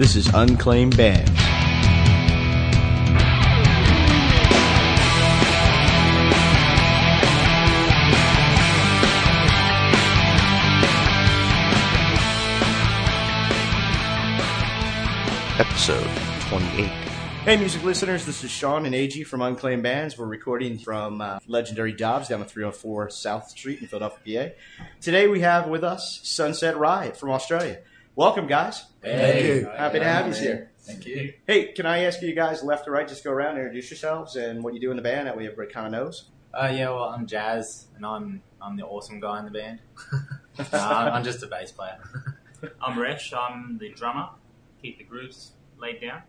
[0.00, 1.28] This is Unclaimed Bands.
[15.60, 16.08] Episode
[16.48, 16.86] 28.
[17.44, 20.16] Hey, music listeners, this is Sean and AG from Unclaimed Bands.
[20.16, 24.84] We're recording from uh, Legendary Dobbs down at 304 South Street in Philadelphia, PA.
[25.02, 27.80] Today we have with us Sunset Riot from Australia.
[28.16, 28.86] Welcome, guys.
[29.00, 29.70] Thank you.
[29.76, 30.70] Happy to have you here.
[30.80, 31.32] Thank you.
[31.46, 34.34] Hey, can I ask you guys left to right, just go around and introduce yourselves
[34.34, 35.28] and what you do in the band?
[35.28, 36.28] That way everybody kind of knows.
[36.52, 39.78] Uh, yeah, well, I'm Jazz, and I'm I'm the awesome guy in the band.
[40.58, 41.98] uh, I'm I'm just a bass player.
[42.82, 43.32] I'm Resh.
[43.32, 44.30] I'm the drummer.
[44.82, 46.22] Keep the grooves laid down.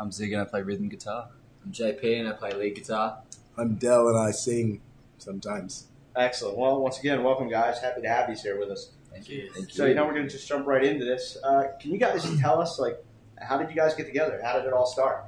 [0.00, 1.28] I'm Zig and I play rhythm guitar.
[1.64, 3.20] I'm JP, and I play lead guitar.
[3.56, 4.80] I'm Dell and I sing
[5.18, 5.86] sometimes.
[6.16, 6.58] Excellent.
[6.58, 7.78] Well, once again, welcome, guys.
[7.78, 8.90] Happy to have you here with us.
[9.12, 9.50] Thank you.
[9.52, 11.36] Thank So, you know, we're going to just jump right into this.
[11.42, 13.04] Uh, can you guys tell us, like,
[13.40, 14.40] how did you guys get together?
[14.42, 15.24] How did it all start?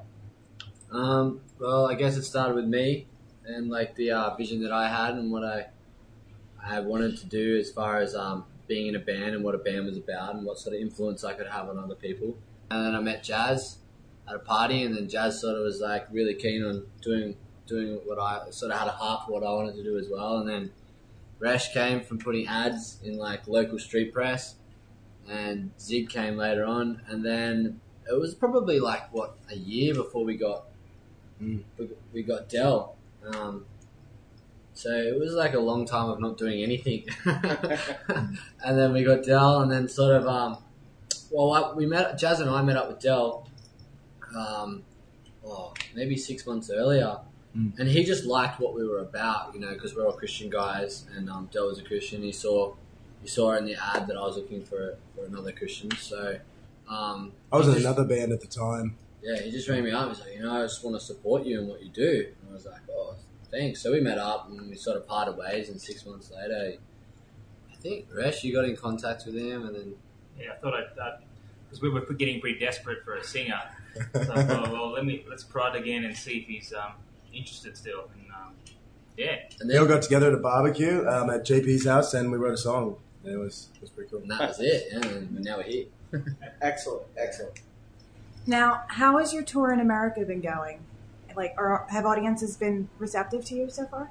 [0.93, 3.07] Um, well, I guess it started with me
[3.45, 5.67] and like the uh, vision that I had and what I
[6.63, 9.59] I wanted to do as far as um, being in a band and what a
[9.59, 12.37] band was about and what sort of influence I could have on other people.
[12.71, 13.79] And then I met Jazz
[14.29, 18.01] at a party, and then Jazz sort of was like really keen on doing doing
[18.05, 20.39] what I sort of had a heart for what I wanted to do as well.
[20.39, 20.71] And then
[21.41, 24.55] Resh came from putting ads in like local street press,
[25.29, 30.25] and Zig came later on, and then it was probably like what a year before
[30.25, 30.67] we got
[31.43, 31.63] Mm.
[31.79, 32.97] we, we got Dell.
[33.25, 33.65] Um,
[34.75, 39.25] so it was like a long time of not doing anything, and then we got
[39.25, 40.59] Dell, and then sort of um,
[41.31, 43.49] well, I, we met Jazz and I met up with Dell,
[44.37, 44.83] um,
[45.45, 47.19] oh, maybe six months earlier.
[47.57, 47.79] Mm.
[47.79, 51.05] And he just liked what we were about, you know, because we're all Christian guys,
[51.17, 52.23] and um, Dell was a Christian.
[52.23, 52.75] He saw,
[53.23, 55.91] he saw in the ad that I was looking for for another Christian.
[55.97, 56.39] So,
[56.89, 58.97] um, I was in just- another band at the time.
[59.23, 60.09] yeah, he just rang me up.
[60.09, 62.29] He's like, you know, I just want to support you and what you do.
[62.41, 63.17] And I was like, oh,
[63.51, 63.81] thanks.
[63.83, 65.69] So we met up and we sort of parted ways.
[65.69, 66.75] And six months later,
[67.73, 69.95] I think Resh, you got in contact with him, and then
[70.39, 70.87] Yeah, I thought I'd
[71.69, 73.61] because we were getting pretty desperate for a singer.
[74.15, 76.93] So I thought, well, let me let's prod again and see if he's um,
[77.33, 78.11] interested still.
[78.15, 78.53] And um,
[79.17, 82.39] yeah, and they all got together at a barbecue um, at JP's house and we
[82.39, 82.97] wrote a song.
[83.25, 84.21] And it was it was pretty cool.
[84.21, 84.89] and that was it.
[84.93, 85.87] Yeah, and now we're here.
[86.63, 87.03] Excellent.
[87.17, 87.61] Excellent.
[88.47, 90.81] Now, how has your tour in America been going?
[91.37, 94.11] Like, are, have audiences been receptive to you so far?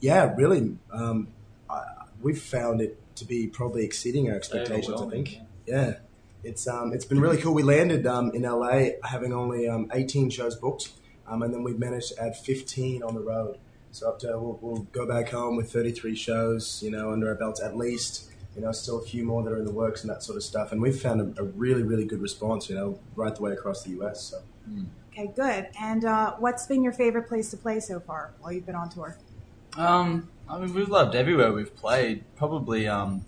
[0.00, 0.76] Yeah, really.
[0.92, 1.28] Um,
[1.70, 1.82] I,
[2.20, 5.00] we've found it to be probably exceeding our expectations.
[5.00, 5.38] I think.
[5.66, 5.94] Yeah,
[6.42, 7.54] it's um, it's been really cool.
[7.54, 10.90] We landed um, in LA having only um, 18 shows booked,
[11.32, 13.58] um, and then we managed to add 15 on the road.
[13.90, 17.34] So up to we'll, we'll go back home with 33 shows, you know, under our
[17.34, 18.28] belts at least.
[18.54, 20.42] You know, still a few more that are in the works and that sort of
[20.42, 20.72] stuff.
[20.72, 22.68] And we've found a, a really, really good response.
[22.68, 24.22] You know, right the way across the U.S.
[24.22, 24.42] So.
[25.12, 25.68] Okay, good.
[25.80, 28.90] And uh, what's been your favorite place to play so far while you've been on
[28.90, 29.16] tour?
[29.76, 32.24] Um, I mean, we've loved everywhere we've played.
[32.36, 33.24] Probably um,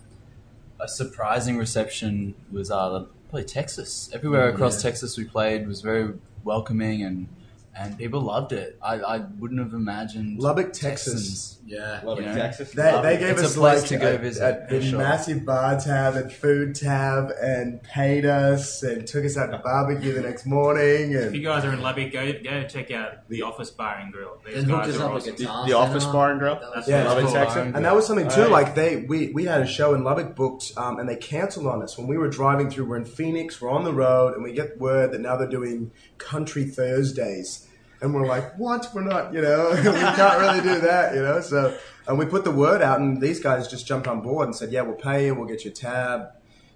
[0.78, 4.10] a surprising reception was uh, probably Texas.
[4.12, 4.90] Everywhere Mm, across yeah.
[4.90, 7.28] Texas we played was very welcoming and
[7.76, 8.78] and people loved it.
[8.82, 11.12] I, I wouldn't have imagined Lubbock, Texas.
[11.14, 11.58] Texans.
[11.66, 12.36] Yeah, Lubbock, You know?
[12.36, 12.72] Texas.
[12.72, 13.20] They, Love they it.
[13.20, 14.98] gave It's a place like to go a, visit, a, a sure.
[14.98, 20.12] massive bar tab and food tab and paid us and took us out to barbecue
[20.12, 23.70] the next morning if you guys are in Lubbock, go go check out the Office
[23.70, 24.36] Bar and Grill.
[24.44, 25.34] These hooked guys us are up a awesome.
[25.36, 25.66] guitar.
[25.66, 26.04] The Office.
[26.04, 26.54] Bar and Grill?
[26.56, 27.32] That's was Yeah, Lubbock, cool.
[27.34, 27.72] Texas.
[27.74, 28.42] and that was something too.
[28.42, 28.50] Right.
[28.50, 31.82] Like they we we had a show in Lubbock booked um, and they canceled on
[31.82, 32.84] us when we were driving through.
[32.84, 35.92] We're in Phoenix, we're on the road, and we get word that now they're doing
[36.18, 37.66] Country Thursdays.
[38.04, 38.90] And we're like, what?
[38.94, 41.40] We're not, you know, we can't really do that, you know.
[41.40, 41.74] So,
[42.06, 44.70] and we put the word out, and these guys just jumped on board and said,
[44.70, 46.28] yeah, we'll pay you, we'll get you a tab,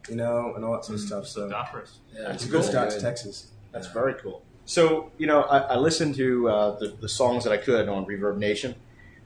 [0.09, 1.27] you know, and all that sort of stuff.
[1.27, 1.85] So, Start for.
[2.15, 2.71] Yeah, it's a good cool.
[2.71, 3.49] start to Texas.
[3.73, 4.43] That's very cool.
[4.65, 8.07] So, you know, I, I listened to uh, the, the songs that I could on
[8.07, 8.75] Reverb Nation.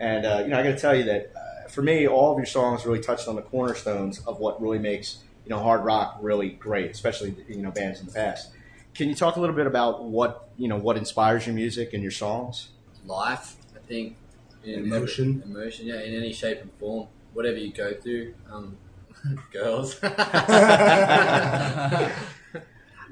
[0.00, 2.38] And, uh, you know, I got to tell you that uh, for me, all of
[2.38, 6.18] your songs really touched on the cornerstones of what really makes, you know, hard rock
[6.20, 8.50] really great, especially, you know, bands in the past.
[8.94, 12.02] Can you talk a little bit about what, you know, what inspires your music and
[12.02, 12.68] your songs?
[13.06, 13.56] life.
[13.74, 14.16] I think
[14.64, 15.42] in Emotion.
[15.44, 18.34] every- emotion, yeah, in any shape and form, whatever you go through.
[18.50, 18.76] Um,
[19.52, 19.98] girls.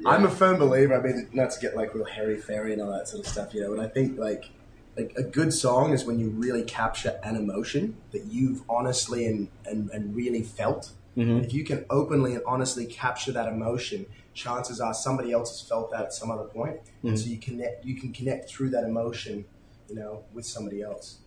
[0.07, 0.95] I'm a firm believer.
[0.99, 3.53] I mean, not to get like real hairy fairy and all that sort of stuff,
[3.55, 3.73] you know.
[3.73, 4.51] And I think like
[4.97, 9.49] like a good song is when you really capture an emotion that you've honestly and
[9.67, 10.93] and, and really felt.
[11.17, 11.45] Mhm.
[11.45, 15.91] If you can openly and honestly capture that emotion, chances are somebody else has felt
[15.91, 17.33] that at some other point, and so mm-hmm.
[17.35, 17.85] you connect.
[17.85, 19.45] You can connect through that emotion,
[19.89, 21.19] you know, with somebody else.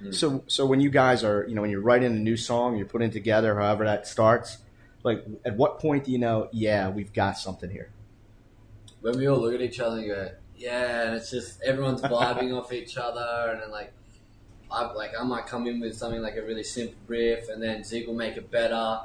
[0.00, 0.12] Mm-hmm.
[0.12, 2.86] So, so when you guys are, you know, when you're writing a new song, you're
[2.86, 4.58] putting it together, however that starts,
[5.02, 7.90] like, at what point do you know, yeah, we've got something here?
[9.00, 12.56] when we all look at each other and go, yeah, and it's just everyone's vibing
[12.58, 13.92] off each other, and then like,
[14.70, 17.82] I like I might come in with something like a really simple riff, and then
[17.82, 19.00] Zig will make it better.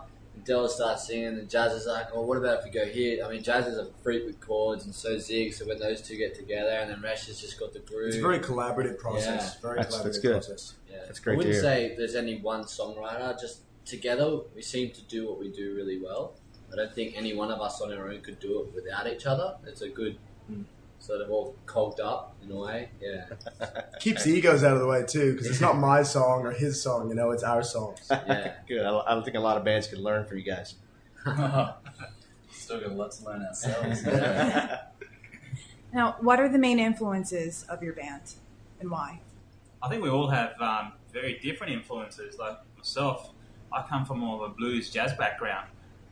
[0.45, 3.25] And Della starts singing, and Jazz is like, "Oh, what about if we go here?"
[3.25, 5.53] I mean, Jazz is a freak with chords, and so Zig.
[5.53, 8.09] So when those two get together, and then Resh has just got the groove.
[8.09, 9.55] It's a very collaborative process.
[9.55, 9.61] Yeah.
[9.61, 10.31] Very That's- collaborative that's good.
[10.31, 10.75] process.
[10.89, 10.97] Yeah.
[11.05, 11.63] That's great I wouldn't hear.
[11.63, 13.39] say there's any one songwriter.
[13.39, 16.35] Just together, we seem to do what we do really well.
[16.71, 19.25] I don't think any one of us on our own could do it without each
[19.25, 19.55] other.
[19.65, 20.17] It's a good
[20.51, 20.63] mm.
[20.99, 22.89] Sort of all cogged up in a way.
[23.01, 23.25] Yeah,
[23.99, 26.81] Keeps the egos out of the way too, because it's not my song or his
[26.81, 27.09] song.
[27.09, 28.07] You know, it's our songs.
[28.09, 28.55] yeah.
[28.67, 28.85] Good.
[28.85, 30.75] I, I think a lot of bands could learn from you guys.
[32.51, 34.03] Still got a lot to learn ourselves.
[35.95, 38.33] Now, what are the main influences of your band
[38.81, 39.21] and why?
[39.81, 42.37] I think we all have um, very different influences.
[42.37, 43.31] Like myself,
[43.71, 45.69] I come from more of a blues jazz background,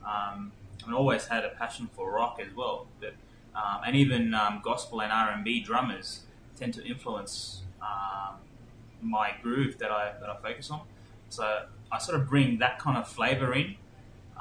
[0.07, 0.53] um,
[0.85, 2.87] and always had a passion for rock as well.
[3.01, 3.15] But
[3.55, 6.21] um, and even um, gospel and R and B drummers
[6.55, 8.35] tend to influence um,
[9.01, 10.81] my groove that I that I focus on.
[11.29, 13.75] So I sort of bring that kind of flavour in,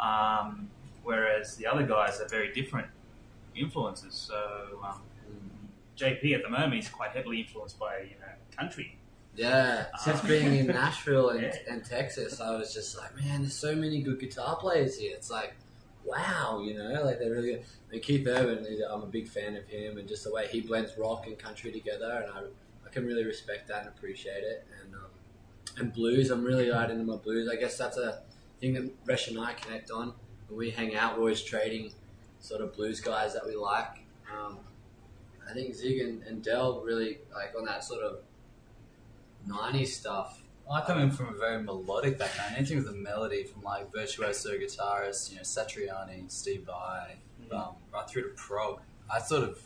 [0.01, 0.69] um,
[1.03, 2.87] whereas the other guys are very different
[3.57, 4.15] influences.
[4.15, 5.01] So um,
[5.97, 8.97] JP at the moment is quite heavily influenced by you know country.
[9.35, 11.57] Yeah, since being in Nashville and, Yeah.
[11.71, 15.15] and Texas, I was just like, man, there's so many good guitar players here.
[15.17, 15.55] It's like,
[16.05, 17.65] wow, you know, like they're really good.
[17.93, 20.97] And Keith Urban, I'm a big fan of him, and just the way he blends
[20.99, 24.67] rock and country together, and I, I can really respect that and appreciate it.
[24.83, 25.11] And um,
[25.79, 27.49] and blues, I'm really right into my blues.
[27.51, 28.23] I guess that's a
[28.61, 30.15] thing that Resh and I connect on.
[30.49, 31.93] When we hang out, we're always trading
[32.41, 34.05] sort of blues guys that we like.
[34.31, 34.59] Um,
[35.49, 38.19] I think Zig and, and Dell really like on that sort of
[39.49, 40.42] 90s stuff.
[40.71, 42.55] I come in from a very melodic background.
[42.57, 47.17] Anything with a melody, from like virtuoso guitarists, you know, Satriani, Steve Vai,
[47.53, 48.81] um, right through to prog.
[49.13, 49.61] I sort of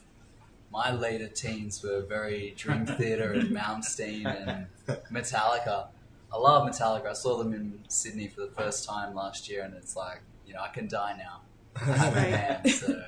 [0.73, 4.67] my later teens were very Dream Theater and Malmsteen and
[5.13, 5.89] Metallica.
[6.33, 7.07] I love Metallica.
[7.07, 10.55] I saw them in Sydney for the first time last year, and it's like, you
[10.55, 11.43] know, I can die now.
[11.77, 13.03] I have a band, so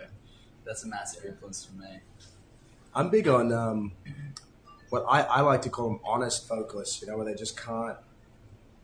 [0.65, 1.99] that's a massive influence for me.
[2.95, 3.93] I'm big on um,
[4.91, 7.01] what I, I like to call them honest vocalists.
[7.01, 7.97] You know, where they just can't.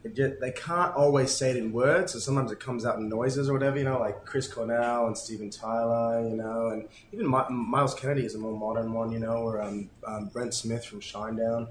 [0.02, 3.08] They, just, they can't always say it in words, so sometimes it comes out in
[3.08, 3.78] noises or whatever.
[3.78, 6.28] You know, like Chris Cornell and Steven Tyler.
[6.28, 9.12] You know, and even Mi- Myles Kennedy is a more modern one.
[9.12, 11.68] You know, or um, um, Brent Smith from Shinedown.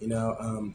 [0.00, 0.74] You know, um,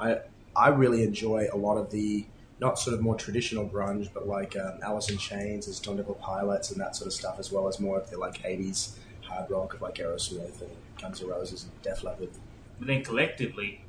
[0.00, 0.20] I
[0.56, 2.26] I really enjoy a lot of the
[2.60, 6.72] not sort of more traditional grunge, but like um, Alice in Chains, and Stone Pilots,
[6.72, 8.96] and that sort of stuff, as well as more of the like '80s
[9.28, 10.70] hard rock of like Aerosmith and
[11.00, 12.30] Guns N' Roses and Def Leppard.
[12.78, 13.82] But then collectively,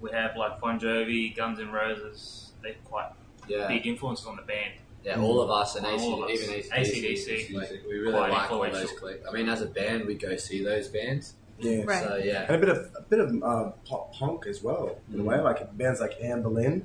[0.00, 2.52] we have like Bon Jovi, Guns N' Roses.
[2.62, 3.10] They're quite
[3.48, 4.74] Yeah, big influences on the band.
[5.04, 6.30] yeah, all of us and AC, of us.
[6.30, 7.54] even AC, AC/DC.
[7.54, 8.66] like, we really Quite like all those.
[8.68, 8.96] influential.
[8.98, 9.22] Click.
[9.28, 11.34] I mean, as a band, we go see those bands.
[11.58, 11.82] Yeah.
[11.84, 12.02] Right.
[12.02, 15.20] So yeah, And a bit of a bit of uh, pop punk as well, in
[15.20, 16.82] a way, like bands like Anberlin.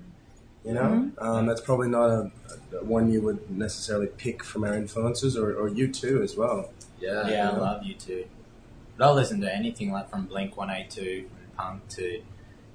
[0.66, 2.32] You know, um, that's probably not a,
[2.80, 6.72] a one you would necessarily pick from our influences, or, or you too as well.
[7.00, 8.26] yeah, yeah, I love you too.
[8.98, 12.22] But I'll listen to anything like from Blink One Eight Two and punk to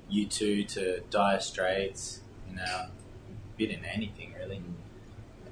[0.09, 2.21] U two to Dire Straits.
[2.49, 2.91] You know, a
[3.57, 4.62] bit in anything really.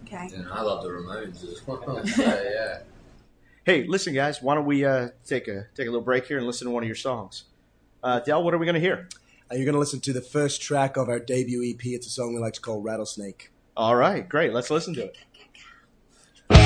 [0.05, 0.31] Okay.
[0.37, 2.07] And I love the Ramones as well.
[2.07, 2.79] so, yeah.
[3.65, 4.41] Hey, listen, guys.
[4.41, 6.85] Why don't we uh, take a take a little break here and listen to one
[6.85, 7.45] of your songs?
[8.03, 9.09] Uh, Dell, what are we going to hear?
[9.51, 11.81] You're going to listen to the first track of our debut EP.
[11.87, 13.51] It's a song we like to call Rattlesnake.
[13.77, 14.53] All right, great.
[14.53, 15.17] Let's listen to it.
[16.51, 16.59] Girl,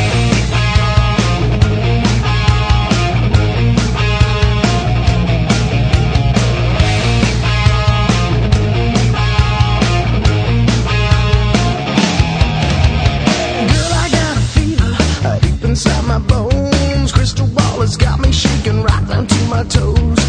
[13.95, 17.13] I got a fever deep inside my bones.
[17.13, 20.22] Crystal ball has got me shaking right down to my toes.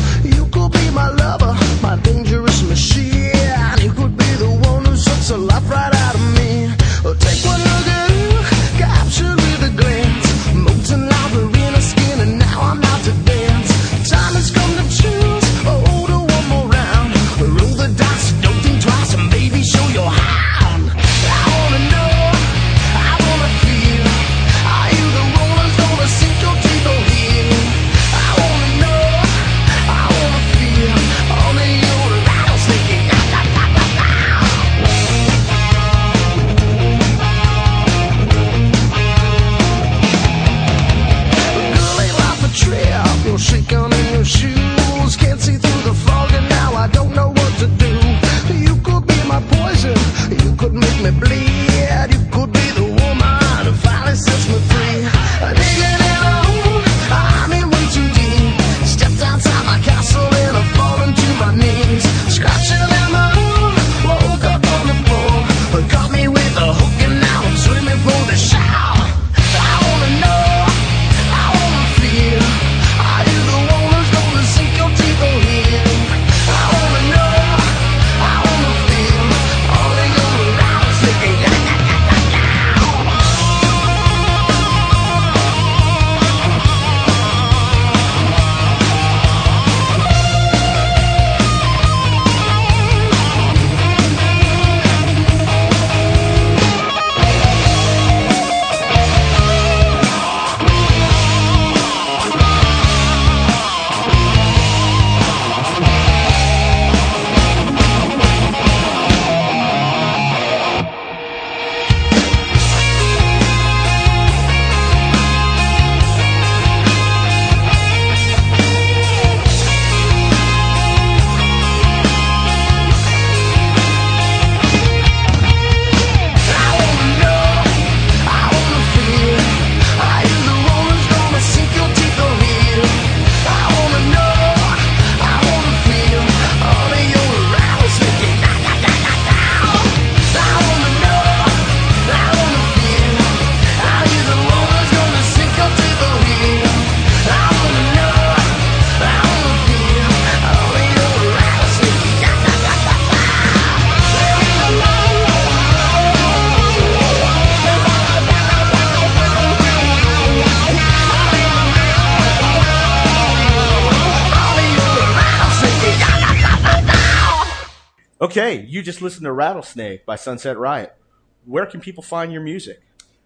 [168.24, 170.96] Okay, you just listened to Rattlesnake by Sunset Riot.
[171.44, 172.82] Where can people find your music?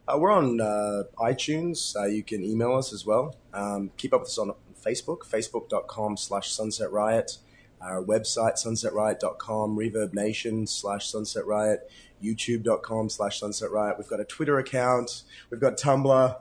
[0.08, 1.96] Uh, we're on uh, iTunes.
[1.96, 3.36] Uh, you can email us as well.
[3.54, 7.38] Um, keep up with us on Facebook, facebook.com slash Sunset Riot.
[7.80, 11.92] Our website, sunsetriot.com, Reverb Nation slash Sunset Riot,
[12.24, 14.00] youtube.com slash Sunset Riot.
[14.00, 15.22] We've got a Twitter account.
[15.51, 16.38] We've got Tumblr.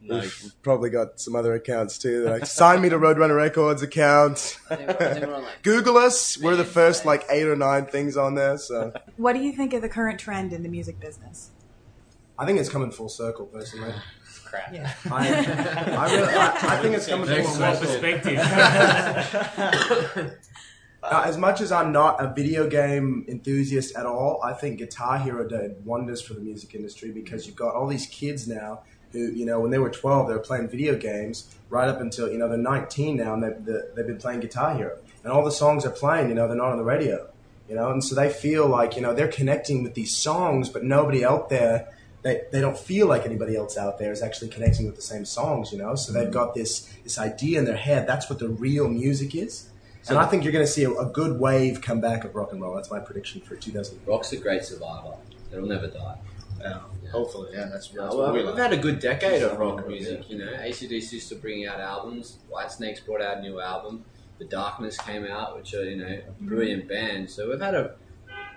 [0.00, 2.24] We've probably got some other accounts too.
[2.26, 4.58] Like, sign me to Roadrunner Records account.
[4.70, 6.38] I think we're- I think we're on, like, Google us.
[6.40, 8.58] We're the first like eight or nine things on there.
[8.58, 11.50] So What do you think of the current trend in the music business?
[12.38, 13.92] I think it's coming full circle, personally.
[14.44, 14.72] Crap.
[14.72, 14.92] Yeah.
[15.10, 18.00] I, I, really, I, I think it's coming full Small circle.
[18.00, 18.38] perspective.
[21.00, 25.16] Uh, as much as I'm not a video game enthusiast at all, I think Guitar
[25.18, 29.30] Hero did wonders for the music industry because you've got all these kids now who,
[29.32, 32.38] you know, when they were 12, they were playing video games right up until, you
[32.38, 34.98] know, they're 19 now and they've, they've been playing Guitar Hero.
[35.24, 37.28] And all the songs they're playing, you know, they're not on the radio,
[37.68, 40.84] you know, and so they feel like, you know, they're connecting with these songs, but
[40.84, 41.88] nobody out there,
[42.22, 45.24] they, they don't feel like anybody else out there is actually connecting with the same
[45.24, 48.06] songs, you know, so they've got this, this idea in their head.
[48.06, 49.68] That's what the real music is.
[50.08, 52.52] And I think you're going to see a, a good wave come back of rock
[52.52, 52.74] and roll.
[52.74, 54.00] That's my prediction for 2000.
[54.06, 55.14] Rock's a great survivor.
[55.52, 56.16] It'll never die.
[56.60, 56.80] Yeah,
[57.12, 58.58] hopefully, yeah, that's, that's Uh, what well, we we've like.
[58.58, 59.88] had a good decade of rock Yeah.
[59.88, 60.50] music, you know.
[60.52, 62.38] ACDC is still bringing out albums.
[62.48, 64.04] Whitesnake's brought out a new album.
[64.38, 67.30] The Darkness came out, which are, you know, a brilliant band.
[67.30, 67.94] So we've had a,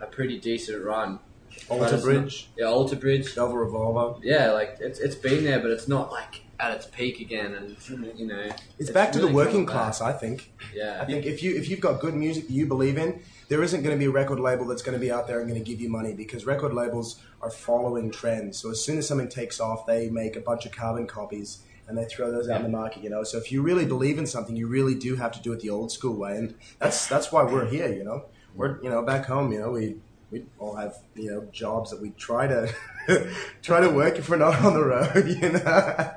[0.01, 1.19] a pretty decent run.
[1.67, 3.33] But Alter Bridge, not- yeah, Alter Bridge.
[3.35, 4.19] Velvet Revolver.
[4.23, 7.53] Yeah, like, it's, it's been there, but it's not, like, at its peak again.
[7.55, 7.75] And,
[8.15, 8.49] you know.
[8.79, 9.75] It's, back to really the working coming back.
[9.75, 10.51] class, I think.
[10.73, 10.99] Yeah.
[11.01, 13.95] I think if you if you've got good music you believe in, there isn't going
[13.95, 15.81] to be a record label that's going to be out there and going to give
[15.81, 18.59] you money because record labels are following trends.
[18.59, 21.97] So as soon as something takes off, they make a bunch of carbon copies and
[21.97, 23.03] they throw those out in the market.
[23.03, 25.51] You know, so if you really believe in something, you really do have to do
[25.51, 27.91] it the old school way, and that's that's why we're here.
[27.91, 28.25] You know,
[28.55, 29.51] we're you know back home.
[29.51, 29.97] You know, we
[30.31, 32.73] we all have you know jobs that we try to
[33.61, 35.27] try to work if we're not on the road.
[35.41, 36.11] You know,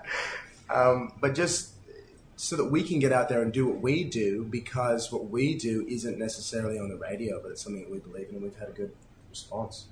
[0.71, 1.73] um, but just
[2.37, 5.55] so that we can get out there and do what we do because what we
[5.55, 8.57] do isn't necessarily on the radio, but it's something that we believe in and we've
[8.57, 8.93] had a good
[9.31, 9.87] response.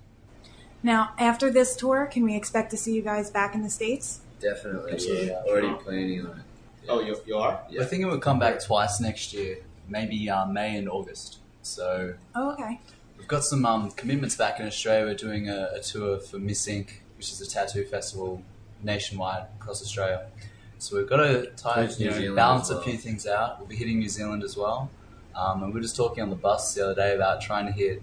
[0.82, 4.20] Now, after this tour, can we expect to see you guys back in the States?
[4.40, 4.92] Definitely.
[4.92, 5.26] Absolutely.
[5.28, 5.42] Yeah.
[5.46, 6.44] Already planning on it.
[6.88, 7.60] Oh, you, you are?
[7.80, 11.38] I think it would come back twice next year, maybe uh, May and August.
[11.62, 12.80] So Oh, okay.
[13.22, 15.06] We've got some um, commitments back in Australia.
[15.06, 18.42] We're doing a, a tour for Miss Ink, which is a tattoo festival
[18.82, 20.26] nationwide across Australia.
[20.78, 23.60] So we've got to tie, you know, balance as a few things out.
[23.60, 24.90] We'll be hitting New Zealand as well.
[25.36, 27.72] Um, and we were just talking on the bus the other day about trying to
[27.72, 28.02] hit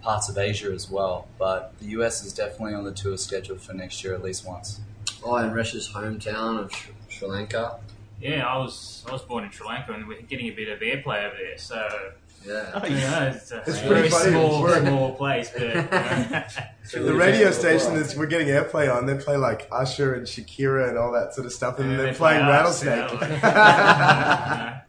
[0.00, 1.26] parts of Asia as well.
[1.40, 4.78] But the US is definitely on the tour schedule for next year at least once.
[5.24, 7.80] Oh, and Resh's hometown of Sri, Sri Lanka.
[8.20, 10.78] yeah, I was I was born in Sri Lanka and we're getting a bit of
[10.78, 11.58] airplay over there.
[11.58, 12.12] So
[12.46, 12.86] Yeah.
[12.86, 14.30] yeah, it's a It's very pretty funny.
[14.30, 16.42] small, We're- small place, but uh,
[16.92, 20.96] The radio station that we're getting airplay on, they play like Usher and Shakira and
[20.96, 23.20] all that sort of stuff, and Yeah, they're they play playing us, Rattlesnake.
[23.20, 24.82] know, like-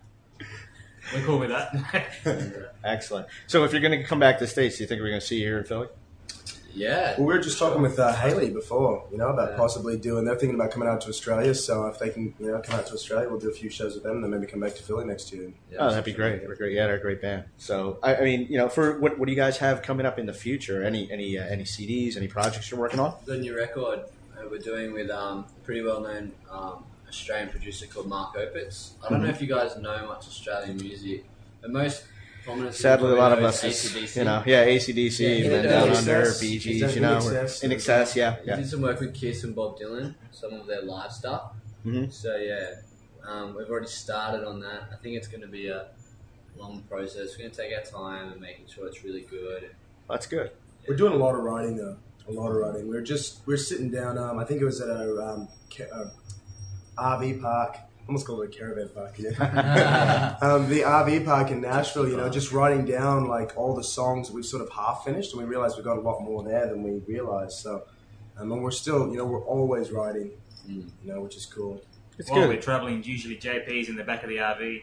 [1.14, 2.72] we're cool with that.
[2.84, 3.28] Excellent.
[3.48, 5.22] So if you're going to come back to the States, do you think we're going
[5.22, 5.88] to see you here in Philly?
[6.78, 7.16] Yeah.
[7.18, 9.58] Well, we were just talking with uh, Haley before, you know, about Yeah.
[9.58, 10.26] possibly doing.
[10.26, 11.54] They're thinking about coming out to Australia.
[11.56, 13.96] So if they can, you know, come out to Australia, we'll do a few shows
[13.96, 15.52] with them, and then maybe come back to Philly next year.
[15.72, 16.46] yeah Oh, that'd be great.
[16.46, 16.74] They're great.
[16.74, 17.46] Yeah, they're a great band.
[17.58, 20.20] So, I, I mean, you know, for what, what do you guys have coming up
[20.20, 20.84] in the future?
[20.84, 22.16] Any any uh, any CDs?
[22.18, 23.16] Any projects you're working on?
[23.26, 24.00] The new record
[24.38, 28.92] uh, we're doing with um, a pretty well known um, Australian producer called Mark Opitz.
[29.04, 31.26] I don't know if you guys know much Australian music,
[31.62, 32.14] but most prominent.
[32.72, 35.90] Sadly, a lot of us, is is, you know, yeah, ACDC, Yeah, and then Down
[35.96, 36.42] Under, INXS.
[36.42, 38.56] Bee Gees, you know, INXS, yeah, He yeah.
[38.56, 41.52] did some work with Kiss and Bob Dylan, some of their live stuff.
[41.86, 42.12] Mhm.
[42.12, 42.76] So yeah,
[43.28, 44.90] um, we've already started on that.
[44.92, 45.88] I think it's going to be a
[46.58, 47.32] long process.
[47.34, 49.70] We're going to take our time and making sure it's really good.
[50.10, 50.52] That's good.
[50.88, 51.98] We're doing a lot of writing though.
[52.30, 52.88] A lot of writing.
[52.88, 54.18] We're just we're sitting down.
[54.18, 56.10] Um, I think it was at a, um, ca- uh
[56.98, 57.78] RV park.
[58.08, 59.16] Almost called it a caravan park.
[59.18, 60.38] Yeah.
[60.42, 62.08] um, the RV park in Nashville.
[62.08, 65.34] You know, just writing down like all the songs that we've sort of half finished,
[65.34, 67.60] and we realized we've got a lot more there than we realized.
[67.60, 67.84] So,
[68.38, 70.32] um, and we're still, you know, we're always writing.
[70.68, 70.90] Mm.
[71.04, 71.82] You know, which is cool.
[72.18, 74.82] It's While we're traveling, usually JP's in the back of the RV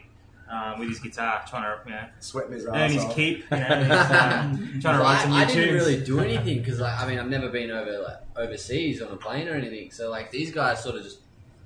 [0.51, 3.15] um, with his guitar, trying to you know, Sweating his earn ass his off.
[3.15, 3.45] keep.
[3.51, 5.85] You know, he's, um, trying to write some new I, I didn't tunes.
[5.85, 9.17] really do anything because like, I mean I've never been over like overseas on a
[9.17, 9.91] plane or anything.
[9.91, 11.19] So like these guys sort of just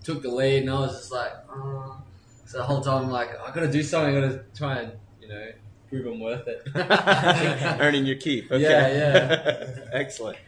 [0.09, 2.01] took the lead, and I was just like, oh.
[2.47, 4.17] so the whole time I'm like, I got to do something.
[4.17, 5.51] I got to try and you know
[5.91, 6.63] prove I'm worth it.
[7.81, 8.51] Earning your keep.
[8.51, 8.63] Okay.
[8.63, 9.77] Yeah, yeah.
[9.93, 10.39] Excellent.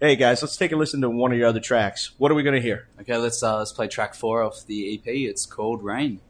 [0.00, 2.12] Hey guys, let's take a listen to one of your other tracks.
[2.16, 2.88] What are we going to hear?
[3.00, 5.02] Okay, let's uh, let's play track four off the EP.
[5.06, 6.20] It's called Rain.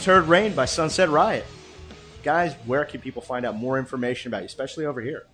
[0.00, 1.44] Just heard Rain by Sunset Riot.
[2.22, 5.26] Guys, where can people find out more information about you, especially over here?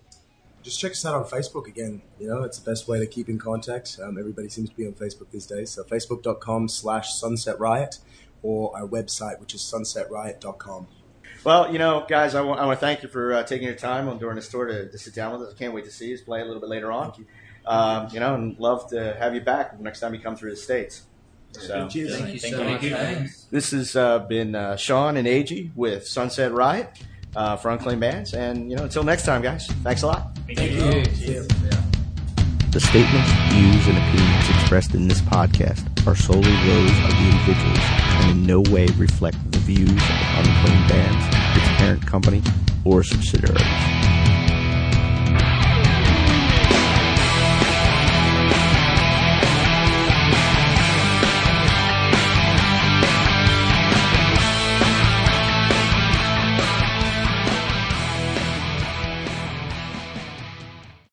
[0.61, 2.01] Just check us out on Facebook again.
[2.19, 3.97] You know, it's the best way to keep in contact.
[4.03, 5.69] Um, everybody seems to be on Facebook these days.
[5.69, 7.99] So facebook.com slash sunset riot
[8.43, 10.87] or our website, which is sunsetriot.com.
[11.45, 13.77] Well, you know, guys, I want, I want to thank you for uh, taking your
[13.77, 15.53] time on during this tour to, to sit down with us.
[15.55, 17.25] I can't wait to see you play a little bit later on.
[17.65, 20.57] Um, you know, and love to have you back next time you come through the
[20.57, 21.03] States.
[21.59, 22.17] So, Cheers.
[22.17, 22.81] Thank you so much.
[22.81, 23.43] Thanks.
[23.45, 26.89] this has uh, been uh, Sean and AG with Sunset Riot
[27.35, 28.33] uh, for Unclaimed Bands.
[28.33, 30.37] And, you know, until next time, guys, thanks a lot.
[30.47, 31.47] Thank you.
[32.71, 37.79] The statements, views, and opinions expressed in this podcast are solely those of the individuals
[37.81, 42.43] and in no way reflect the views of Unclaimed Bands, its parent company,
[42.85, 43.96] or subsidiaries.